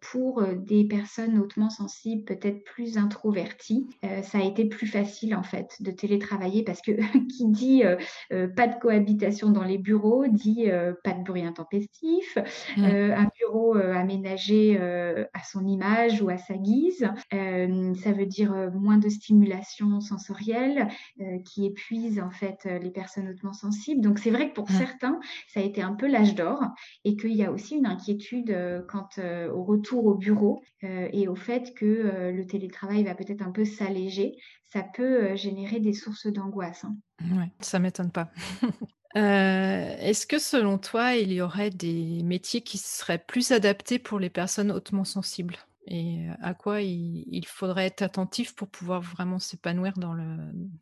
[0.00, 3.86] pour des personnes hautement sensibles, peut-être plus introverties,
[4.22, 6.92] ça a été plus facile, en fait, de télétravailler parce que
[7.28, 7.82] qui dit
[8.30, 10.66] pas de cohabitation dans les bureaux, dit
[11.04, 12.38] pas de bruit intempestif,
[12.76, 12.84] mmh.
[12.84, 17.08] un bureau aménagé à son image ou à sa guise.
[17.32, 20.88] Euh, ça veut dire euh, moins de stimulation sensorielle
[21.20, 24.00] euh, qui épuise en fait les personnes hautement sensibles.
[24.00, 26.62] Donc c'est vrai que pour certains, ça a été un peu l'âge d'or
[27.04, 28.56] et qu'il y a aussi une inquiétude
[28.88, 33.64] quant au retour au bureau et au fait que le télétravail va peut-être un peu
[33.64, 34.36] s'alléger.
[34.72, 36.84] Ça peut générer des sources d'angoisse.
[36.84, 36.96] Hein.
[37.20, 38.30] Oui, ça m'étonne pas.
[39.14, 44.30] Est-ce que selon toi, il y aurait des métiers qui seraient plus adaptés pour les
[44.30, 45.56] personnes hautement sensibles?
[45.88, 50.36] Et à quoi il, faudrait être attentif pour pouvoir vraiment s'épanouir dans le,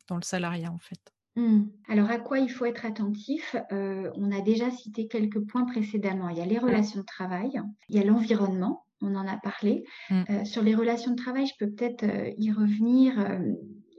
[0.07, 1.13] dans le salariat en fait?
[1.35, 1.65] Mmh.
[1.87, 3.55] Alors à quoi il faut être attentif?
[3.71, 6.29] On a déjà cité quelques points précédemment.
[6.29, 7.51] Il y a les relations de travail,
[7.89, 9.85] il y a l'environnement, on en a parlé.
[10.09, 10.45] Mmh.
[10.45, 12.05] sur les relations de travail, je peux peut-être
[12.37, 13.13] y revenir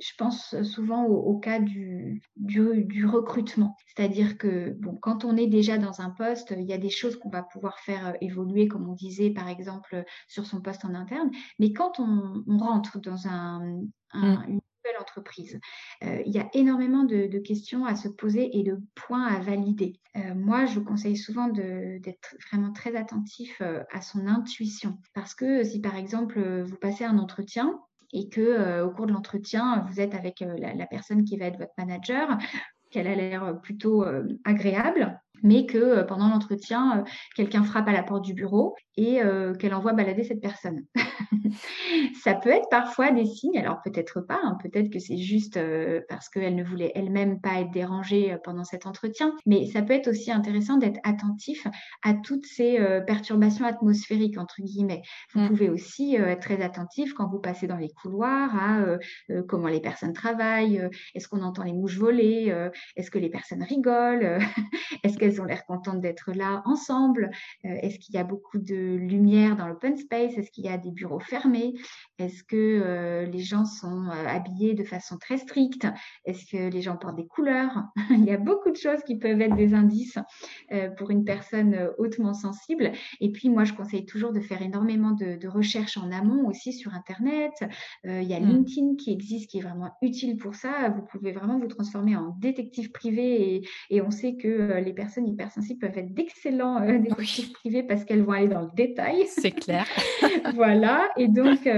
[0.01, 3.77] je pense souvent au, cas du, du, recrutement.
[3.87, 7.17] C'est-à-dire que bon, quand on est déjà dans un poste, il y a des choses
[7.17, 10.95] qu'on va pouvoir faire euh, évoluer, comme on disait par exemple sur son poste en
[10.95, 11.31] interne.
[11.59, 13.61] Mais quand on, rentre dans un,
[14.15, 14.45] mmh.
[14.49, 15.59] une nouvelle entreprise,
[16.05, 20.01] euh, il y a énormément de, questions à se poser et de points à valider.
[20.17, 24.99] Euh, moi, je conseille souvent d'être vraiment très attentif à son intuition.
[25.15, 27.81] Parce que si par exemple vous passez un entretien,
[28.13, 31.47] et que euh, au cours de l'entretien, vous êtes avec euh, la, personne qui va
[31.47, 32.39] être votre manager,
[32.91, 35.21] qu'elle a l'air plutôt euh, agréable.
[35.43, 37.05] Mais que pendant l'entretien,
[37.37, 39.21] quelqu'un frappe à la porte du bureau et
[39.61, 40.85] qu'elle envoie balader cette personne.
[42.23, 45.59] ça peut être parfois des signes, alors peut-être pas, hein, peut-être que c'est juste
[46.09, 50.09] parce qu'elle ne voulait elle-même pas être dérangée pendant cet entretien, mais ça peut être
[50.09, 51.67] aussi intéressant d'être attentif
[52.03, 55.03] à toutes ces perturbations atmosphériques, entre guillemets.
[55.33, 55.49] Vous mmh.
[55.49, 58.99] pouvez aussi être très attentif quand vous passez dans les couloirs à
[59.47, 62.53] comment les personnes travaillent, est-ce qu'on entend les mouches voler,
[62.97, 64.39] est-ce que les personnes rigolent,
[65.05, 67.31] est-ce ont l'air contentes d'être là ensemble,
[67.63, 70.91] est-ce qu'il y a beaucoup de lumière dans l'open space, est-ce qu'il y a des
[70.91, 71.75] bureaux fermés,
[72.19, 75.87] est-ce que les gens sont habillés de façon très stricte,
[76.25, 77.85] est-ce que les gens portent des couleurs?
[78.11, 80.19] Il y a beaucoup de choses qui peuvent être des indices
[80.97, 82.93] pour une personne hautement sensible.
[83.21, 86.95] Et puis moi, je conseille toujours de faire énormément de, recherches en amont aussi sur
[86.95, 87.53] Internet.
[88.05, 88.47] il y a mmh.
[88.47, 90.91] LinkedIn qui existe, qui est vraiment utile pour ça.
[90.91, 95.81] Vous pouvez vraiment vous transformer en détective privé et, on sait que les personnes hypersensibles
[95.81, 99.27] peuvent être d'excellents détectives privés parce qu'elles vont aller dans le détail.
[99.27, 99.87] C'est clair.
[100.55, 101.09] voilà.
[101.17, 101.69] Et donc,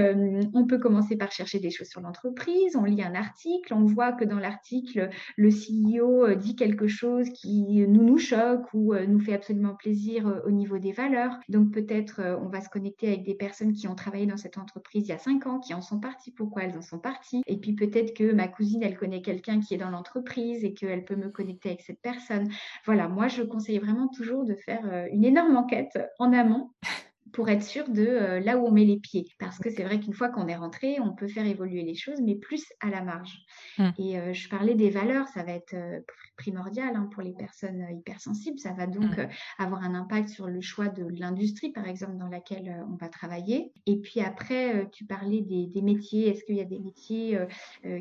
[0.53, 2.75] on peut commencer par chercher des choses sur l'entreprise.
[2.75, 7.85] On lit un article, on voit que dans l'article, le CEO dit quelque chose qui
[7.87, 11.37] nous nous choque ou nous fait absolument plaisir au niveau des valeurs.
[11.49, 14.91] Donc, peut-être on va se connecter avec des personnes qui ont travaillé dans cette entreprise
[14.93, 17.43] il y a cinq ans, qui en sont parties, pourquoi elles en sont parties?
[17.47, 21.05] Et puis, peut-être que ma cousine, elle connaît quelqu'un qui est dans l'entreprise et qu'elle
[21.05, 22.49] peut me connecter avec cette personne.
[22.85, 26.69] Voilà, moi, je conseille vraiment toujours de faire une énorme enquête en amont
[27.33, 29.27] pour être sûr de euh, là où on met les pieds.
[29.39, 32.19] Parce que c'est vrai qu'une fois qu'on est rentré, on peut faire évoluer les choses,
[32.21, 33.45] mais plus à la marge.
[33.77, 33.89] Mmh.
[33.97, 35.99] Et euh, je parlais des valeurs, ça va être euh,
[36.37, 38.59] primordial hein, pour les personnes hypersensibles.
[38.59, 39.27] Ça va donc mmh.
[39.59, 43.71] avoir un impact sur le choix de l'industrie, par exemple, dans laquelle on va travailler.
[43.85, 46.29] Et puis après, tu parlais des, métiers.
[46.29, 47.39] Est-ce qu'il y a des métiers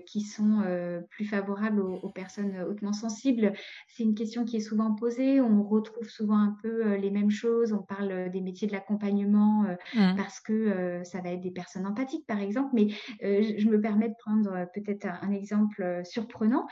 [0.07, 0.63] qui sont
[1.11, 3.53] plus favorables aux, personnes hautement sensibles?
[3.89, 5.41] C'est une question qui est souvent posée.
[5.41, 7.73] On retrouve souvent un peu les mêmes choses.
[7.73, 10.17] On parle des métiers de l'accompagnement euh, mmh.
[10.17, 12.71] parce que euh, ça va être des personnes empathiques, par exemple.
[12.73, 12.89] Mais
[13.23, 16.67] euh, je me permets de prendre peut-être un, exemple surprenant.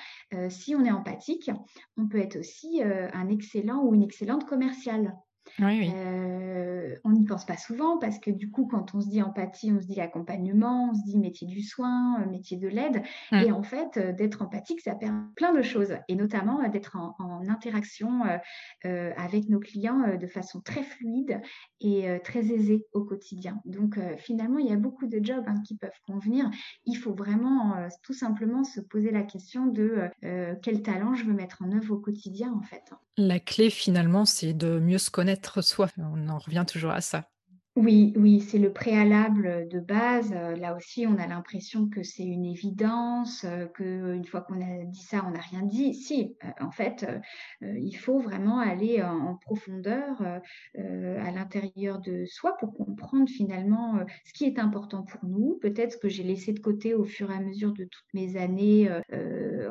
[0.48, 1.50] si on est empathique,
[1.96, 5.14] on peut être aussi un excellent ou une excellente commerciale.
[5.60, 9.72] Euh, on n'y pense pas souvent parce que du coup, quand on se dit empathie,
[9.72, 13.02] on se dit accompagnement, on se dit métier du soin, euh, métier de l'aide.
[13.32, 13.36] Mmh.
[13.36, 15.94] Et en fait, euh, d'être empathique, ça permet plein de choses.
[16.08, 17.16] Et notamment d'être en,
[17.48, 18.22] interaction
[18.84, 21.40] avec nos clients de façon très fluide
[21.80, 23.60] et très aisée au quotidien.
[23.64, 26.50] Donc finalement, il y a beaucoup de jobs hein, qui peuvent convenir.
[26.84, 30.10] Il faut vraiment tout simplement se poser la question de
[30.62, 32.92] quel talent je veux mettre en œuvre au quotidien en fait.
[33.18, 35.88] La clé finalement, c'est de mieux se connaître soi.
[35.98, 37.28] On en revient toujours à ça.
[37.80, 40.32] Oui, oui, c'est le préalable de base.
[40.34, 44.60] Euh, là aussi, on a l'impression que c'est une évidence, euh, que une fois qu'on
[44.60, 45.94] a dit ça, on n'a rien dit.
[45.94, 47.06] Si, euh, en fait,
[47.62, 50.20] il faut vraiment aller en, profondeur
[50.74, 55.58] à l'intérieur de soi pour comprendre finalement ce qui est important pour nous.
[55.60, 58.36] Peut-être ce que j'ai laissé de côté au fur et à mesure de toutes mes
[58.36, 58.90] années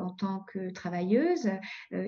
[0.00, 1.50] en tant que travailleuse.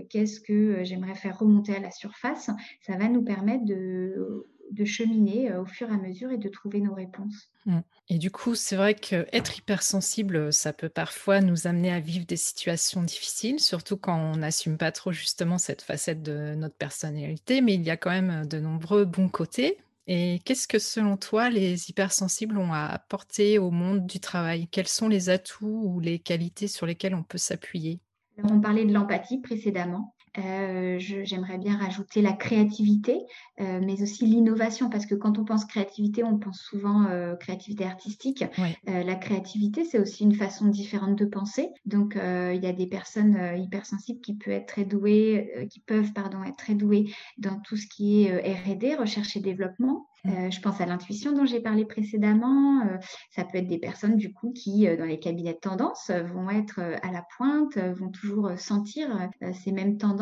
[0.09, 5.51] Qu'est-ce que j'aimerais faire remonter à la surface Ça va nous permettre de de cheminer
[5.51, 7.51] euh, au fur et à mesure et de trouver nos réponses.
[7.67, 7.81] Mmh.
[8.09, 12.37] Et du coup, c'est vrai qu'être hypersensible, ça peut parfois nous amener à vivre des
[12.37, 17.75] situations difficiles, surtout quand on n'assume pas trop justement cette facette de notre personnalité, mais
[17.75, 19.79] il y a quand même de nombreux bons côtés.
[20.07, 24.67] Et qu'est-ce que selon toi les hypersensibles ont à apporter au monde du travail?
[24.67, 28.01] Quels sont les atouts ou les qualités sur lesquelles on peut s'appuyer?
[28.43, 30.15] On parlait de l'empathie précédemment.
[30.39, 33.19] Euh, j'aimerais bien rajouter la créativité,
[33.61, 37.85] euh, mais aussi l'innovation, parce que quand on pense créativité, on pense souvent euh, créativité
[37.85, 38.45] artistique.
[38.87, 41.71] la créativité, c'est aussi une façon différente de penser.
[41.85, 46.45] Donc, il y a des personnes hypersensibles qui peuvent être très douées, qui peuvent pardon
[46.45, 50.07] être très douées dans tout ce qui est R&D, recherche et développement.
[50.23, 50.53] Mmh.
[50.53, 52.83] je pense à l'intuition dont j'ai parlé précédemment.
[53.31, 56.81] ça peut être des personnes du coup qui, dans les cabinets de tendance, vont être
[56.81, 60.20] à la pointe, vont toujours sentir ces mêmes tendances.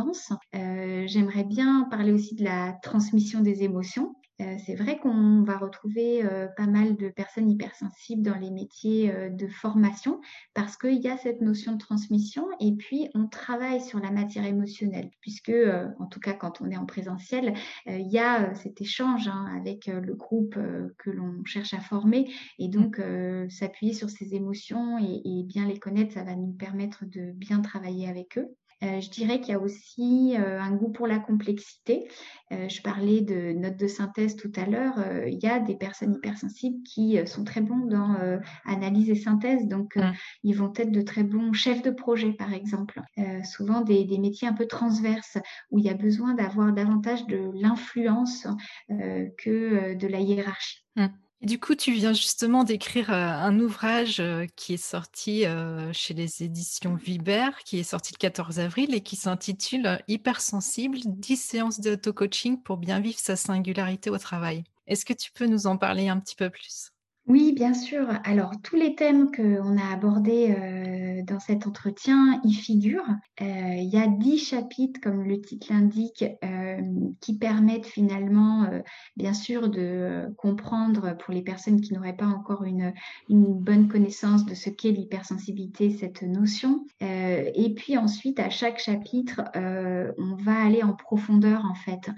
[0.52, 4.14] J'aimerais bien parler aussi de la transmission des émotions.
[4.40, 9.10] Euh, c'est vrai qu'on va retrouver euh, pas mal de personnes hypersensibles dans les métiers
[9.10, 10.20] euh, de formation
[10.54, 14.44] parce qu'il y a cette notion de transmission et puis on travaille sur la matière
[14.44, 15.52] émotionnelle puisque,
[15.98, 17.54] en tout cas quand on est en présentiel,
[17.86, 20.58] il y a cet échange hein, avec le groupe
[20.98, 23.00] que l'on cherche à former et donc
[23.48, 27.60] s'appuyer sur ces émotions et, et bien les connaître, ça va nous permettre de bien
[27.60, 28.48] travailler avec eux.
[28.80, 32.08] Je dirais qu'il y a aussi un goût pour la complexité.
[32.50, 34.94] je parlais de notes de synthèse tout à l'heure.
[35.26, 38.16] il y a des personnes hypersensibles qui sont très bons dans
[38.64, 40.12] analyse et synthèse, donc mmh.
[40.44, 43.00] ils vont être de très bons chefs de projet, par exemple.
[43.44, 45.38] souvent des, des, métiers un peu transverses
[45.70, 48.46] où il y a besoin d'avoir davantage de l'influence
[48.88, 50.84] que de la hiérarchie.
[50.96, 51.06] Mmh.
[51.40, 54.20] Du coup, tu viens justement d'écrire un ouvrage
[54.56, 55.44] qui est sorti
[55.92, 61.36] chez les éditions Viber, qui est sorti le 14 avril et qui s'intitule Hypersensible, 10
[61.36, 64.64] séances d'auto-coaching pour bien vivre sa singularité au travail.
[64.88, 66.90] Est-ce que tu peux nous en parler un petit peu plus?
[67.28, 68.08] Oui, bien sûr.
[68.24, 73.04] Alors, tous les thèmes qu'on a abordés euh, dans cet entretien y figurent.
[73.42, 76.80] Euh, il y a dix chapitres, comme le titre l'indique, euh,
[77.20, 78.70] qui permettent finalement,
[79.16, 82.94] bien sûr, de comprendre pour les personnes qui n'auraient pas encore une,
[83.28, 86.86] bonne connaissance de ce qu'est l'hypersensibilité, cette notion.
[87.00, 92.10] et puis ensuite, à chaque chapitre, on va aller en profondeur, en fait,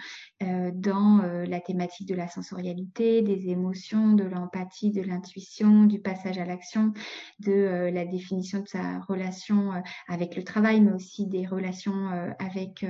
[0.75, 6.45] dans la thématique de la sensorialité, des émotions, de l'empathie, de l'intuition, du passage à
[6.45, 6.93] l'action,
[7.41, 12.11] de euh, la définition de sa relation euh, avec le travail, mais aussi des relations
[12.13, 12.85] euh, avec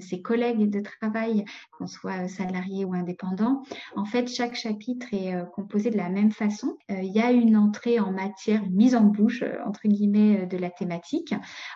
[0.00, 1.44] ses collègues de travail,
[1.76, 3.62] qu'on soit salarié ou indépendant.
[3.94, 6.76] En fait, chaque chapitre est composé de la même façon.
[6.88, 10.70] il y a une entrée en matière, une mise en bouche, entre guillemets, de la
[10.70, 11.34] thématique.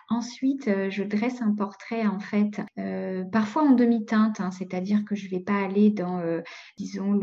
[0.09, 2.61] Ensuite, je dresse un portrait, en fait,
[3.33, 6.23] parfois en demi-teinte, hein, c'est-à-dire que je ne vais pas aller dans,
[6.77, 7.21] disons,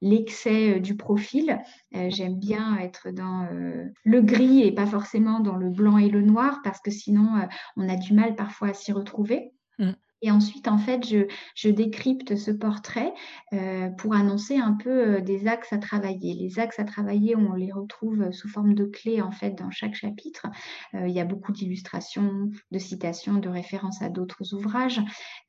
[0.00, 1.58] l'excès du profil,
[1.92, 6.22] j'aime bien être dans euh, le gris et pas forcément dans le blanc et le
[6.22, 9.52] noir parce que sinon euh, on a du mal parfois à s'y retrouver.
[9.78, 9.92] Mm.
[10.20, 13.12] Et ensuite, en fait, je, décrypte ce portrait
[13.52, 16.34] euh, pour annoncer un peu euh, des axes à travailler.
[16.34, 19.94] Les axes à travailler, on les retrouve sous forme de clés, en fait, dans chaque
[19.94, 20.46] chapitre.
[20.94, 25.00] Euh, il y a beaucoup d'illustrations, de citations, de références à d'autres ouvrages.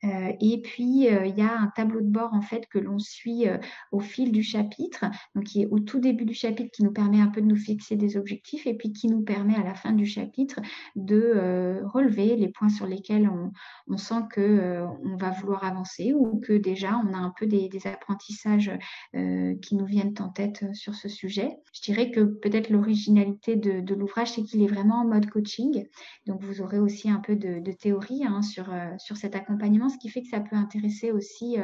[0.02, 3.46] et puis, il y a un tableau de bord, en fait, que l'on suit
[3.92, 7.20] au fil du chapitre, donc qui est au tout début du chapitre, qui nous permet
[7.20, 9.92] un peu de nous fixer des objectifs et puis qui nous permet à la fin
[9.92, 10.60] du chapitre
[10.96, 16.40] de relever les points sur lesquels on, sent que euh, on va vouloir avancer ou
[16.40, 18.70] que déjà on a un peu des, apprentissages
[19.14, 21.56] euh, qui nous viennent en tête euh, sur ce sujet.
[21.72, 25.86] Je dirais que peut-être l'originalité de, l'ouvrage, c'est qu'il est vraiment en mode coaching.
[26.26, 30.08] Donc vous aurez aussi un peu de, théorie hein, sur, sur cet accompagnement, ce qui
[30.08, 31.56] fait que ça peut intéresser aussi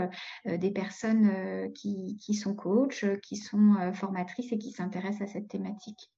[0.44, 6.10] des personnes qui, qui, sont coachs, qui sont formatrices et qui s'intéressent à cette thématique.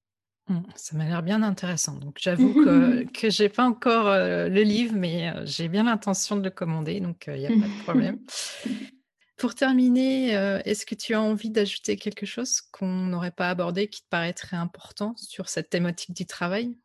[0.49, 1.95] Mmh, ça m'a l'air bien intéressant.
[1.95, 6.35] Donc, j'avoue que, que j'ai pas encore euh, le livre, mais euh, j'ai bien l'intention
[6.35, 8.19] de le commander, donc il n'y a pas de problème.
[9.37, 13.87] Pour terminer, euh, est-ce que tu as envie d'ajouter quelque chose qu'on n'aurait pas abordé
[13.87, 16.75] qui te paraîtrait important sur cette thématique du travail?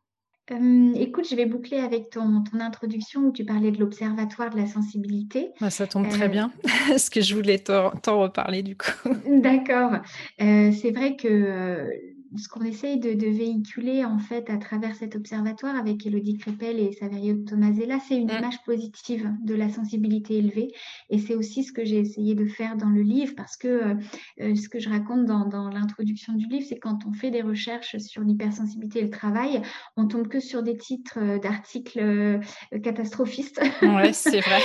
[0.93, 4.67] Écoute, je vais boucler avec ton, ton, introduction où tu parlais de l'Observatoire de la
[4.67, 5.49] sensibilité.
[5.59, 6.53] Bah, ça tombe très bien,
[6.87, 9.09] parce que je voulais t'en reparler du coup.
[9.27, 9.93] D'accord.
[10.37, 11.89] c'est vrai que
[12.37, 16.91] ce qu'on essaye de, véhiculer en fait à travers cet observatoire avec Elodie Crépel et
[16.93, 18.37] Saverio Tomasella, c'est une mm.
[18.37, 20.71] image positive de la sensibilité élevée.
[21.09, 23.95] Et c'est aussi ce que j'ai essayé de faire dans le livre parce que euh,
[24.41, 27.97] euh, ce que je raconte dans, l'introduction du livre, c'est quand on fait des recherches
[27.97, 29.61] sur l'hypersensibilité et le travail,
[29.97, 32.39] on tombe que sur des titres euh, d'articles
[32.83, 33.61] catastrophistes.
[33.81, 34.59] Ouais, c'est vrai.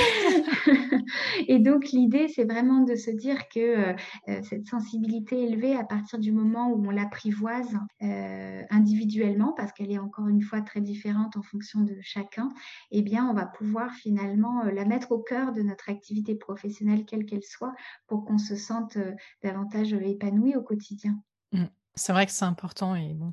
[1.49, 3.95] et donc l'idée, c'est vraiment de se dire que
[4.43, 7.60] cette sensibilité élevée, à partir du moment où on l'apprivoise,
[8.03, 12.51] euh, individuellement, parce qu'elle est encore une fois très différente en fonction de chacun,
[12.91, 17.05] eh bien, on va pouvoir finalement euh, la mettre au cœur de notre activité professionnelle,
[17.05, 17.75] quelle qu'elle soit,
[18.07, 21.21] pour qu'on se sente euh, davantage épanoui au quotidien.
[21.53, 21.65] Mmh.
[21.97, 23.31] C'est vrai que c'est important et bon,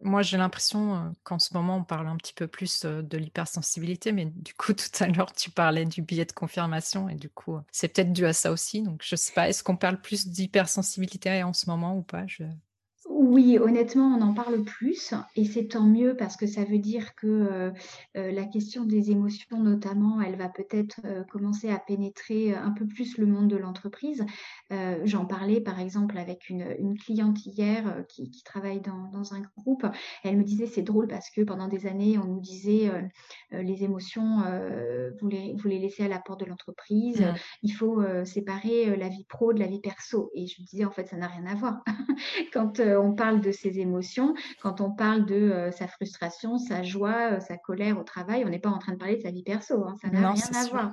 [0.00, 4.26] moi j'ai l'impression qu'en ce moment on parle un petit peu plus de l'hypersensibilité, mais
[4.26, 7.88] du coup tout à l'heure tu parlais du billet de confirmation et du coup c'est
[7.88, 8.82] peut-être dû à ça aussi.
[8.82, 12.26] Donc je sais pas, est-ce qu'on parle plus d'hypersensibilité en ce moment ou pas?
[12.26, 12.42] Je...
[13.20, 17.14] Oui, honnêtement, on en parle plus et c'est tant mieux parce que ça veut dire
[17.16, 17.70] que euh,
[18.16, 22.86] euh, la question des émotions, notamment, elle va peut-être euh, commencer à pénétrer un peu
[22.86, 24.24] plus le monde de l'entreprise.
[25.04, 29.84] J'en parlais par exemple avec une, cliente hier qui, travaille dans, un groupe.
[30.24, 32.90] Elle me disait c'est drôle parce que pendant des années, on nous disait
[33.50, 34.38] les émotions,
[35.20, 37.20] vous les, vous, les, laissez à la porte de l'entreprise.
[37.20, 37.34] Mmh.
[37.64, 40.30] Il faut séparer la vie pro de la vie perso.
[40.34, 41.82] Et je me disais en fait, ça n'a rien à voir.
[42.52, 47.40] Quand on on parle de ses émotions, quand on parle de sa frustration, sa joie,
[47.40, 49.84] sa colère au travail, on n'est pas en train de parler de sa vie perso,
[49.84, 50.92] hein, ça n'a rien à voir.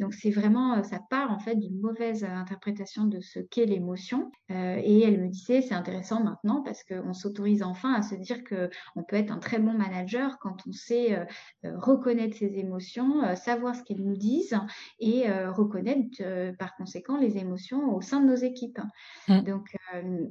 [0.00, 4.30] Donc c'est vraiment, ça part en fait d'une mauvaise interprétation de ce qu'est l'émotion.
[4.48, 9.02] et elle me disait, c'est intéressant maintenant parce qu'on s'autorise enfin à se dire qu'on
[9.02, 11.26] peut être un très bon manager quand on sait
[11.64, 14.58] reconnaître ses émotions, savoir ce qu'elles nous disent
[15.00, 16.22] et reconnaître
[16.58, 18.80] par conséquent les émotions au sein de nos équipes.
[19.28, 19.40] Mmh.
[19.42, 19.76] Donc,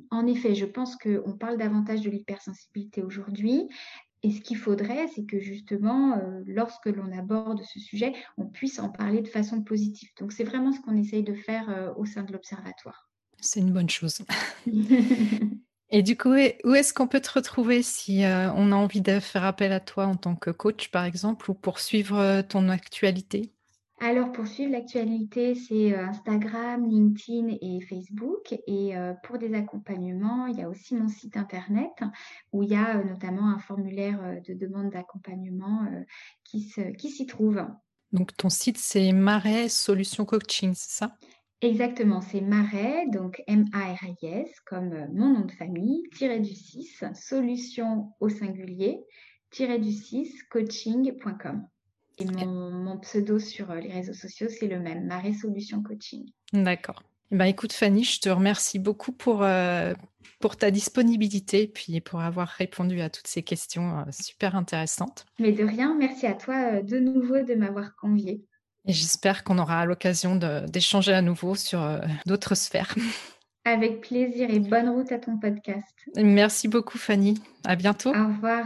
[0.10, 0.96] en effet, je pense
[1.28, 3.68] qu'on parle davantage de l'hypersensibilité aujourd'hui.
[4.24, 8.90] Et ce qu'il faudrait, c'est que justement, lorsque l'on aborde ce sujet, on puisse en
[8.90, 10.10] parler de façon positive.
[10.20, 13.10] Donc, c'est vraiment ce qu'on essaye de faire au sein de l'Observatoire.
[13.40, 14.24] C'est une bonne chose.
[15.90, 19.46] Et du coup, où est-ce qu'on peut te retrouver si on a envie de faire
[19.46, 23.54] appel à toi en tant que coach, par exemple, ou pour suivre ton actualité?
[24.00, 28.54] Alors, pour suivre l'actualité, c'est euh, Instagram, LinkedIn et Facebook.
[28.68, 31.92] Et euh, pour des accompagnements, il y a aussi mon site internet
[32.52, 35.88] où il y a euh, notamment un formulaire de demande d'accompagnement
[36.44, 37.66] qui s'y trouve.
[38.12, 41.18] Donc, ton site, c'est Marais Solutions Coaching, c'est ça?
[41.62, 48.30] Exactement, c'est Marais, donc M-A-R-I-S, comme mon nom de famille, tiré du 6, solution au
[48.30, 49.00] singulier,
[49.50, 51.68] tiré du 6, coaching.com.
[52.20, 56.26] Et mon, pseudo sur euh, les réseaux sociaux, c'est le même, Marie Solution Coaching.
[56.52, 57.04] D'accord.
[57.32, 59.94] Eh ben, écoute Fanny, je te remercie beaucoup pour, euh,
[60.40, 65.26] pour ta disponibilité et puis pour avoir répondu à toutes ces questions euh, super intéressantes.
[65.38, 68.44] Mais de rien, merci à toi de nouveau de m'avoir conviée.
[68.86, 70.38] Et j'espère qu'on aura l'occasion
[70.68, 72.96] d'échanger à nouveau sur d'autres sphères.
[73.66, 75.94] Avec plaisir et bonne route à ton podcast.
[76.16, 77.38] Merci beaucoup Fanny.
[77.66, 78.16] À bientôt.
[78.16, 78.66] Au revoir.